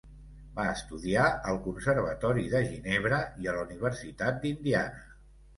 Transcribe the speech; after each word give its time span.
Va 0.53 0.63
estudiar 0.69 1.25
al 1.51 1.59
Conservatori 1.67 2.47
de 2.55 2.63
Ginebra 2.71 3.21
i 3.45 3.51
a 3.53 3.57
la 3.59 3.63
Universitat 3.69 4.45
d'Indiana. 4.47 5.07